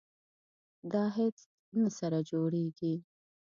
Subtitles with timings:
[0.91, 1.37] دا هیڅ
[1.81, 2.93] نه سره جوړیږي.